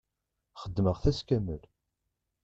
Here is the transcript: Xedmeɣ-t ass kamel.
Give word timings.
Xedmeɣ-t 0.61 1.09
ass 1.09 1.19
kamel. 1.27 1.61